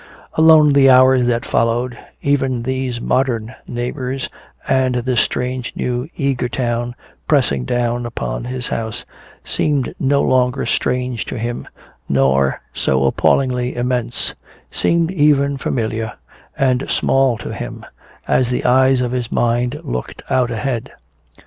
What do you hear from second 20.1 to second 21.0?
out ahead.